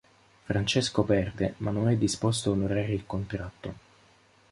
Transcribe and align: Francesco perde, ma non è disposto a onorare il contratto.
Francesco 0.47 1.03
perde, 1.05 1.53
ma 1.57 1.69
non 1.69 1.87
è 1.87 1.95
disposto 1.95 2.49
a 2.49 2.53
onorare 2.53 2.87
il 2.91 3.05
contratto. 3.05 3.73